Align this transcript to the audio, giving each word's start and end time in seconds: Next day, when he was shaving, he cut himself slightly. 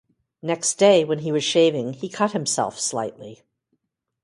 Next 0.41 0.79
day, 0.79 1.03
when 1.05 1.19
he 1.19 1.31
was 1.31 1.43
shaving, 1.43 1.93
he 1.93 2.09
cut 2.09 2.31
himself 2.31 2.79
slightly. 2.79 3.43